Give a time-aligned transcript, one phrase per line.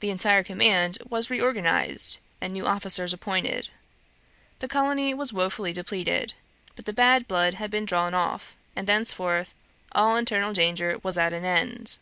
[0.00, 3.70] The entire command was reorganized, and new officers appointed.
[4.58, 6.34] The colony was wofully depleted;
[6.76, 9.54] but the bad blood had been drawn off, and thenceforth
[9.92, 11.96] all internal danger was at an end.